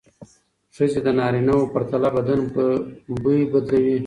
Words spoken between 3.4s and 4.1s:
بدلوي.